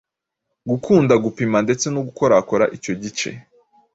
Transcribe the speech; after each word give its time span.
gukunda 0.69 1.13
gupima 1.23 1.57
ndetse 1.65 1.85
no 1.93 2.01
gukorakora 2.07 2.65
icyo 2.77 2.93
gice 3.01 3.29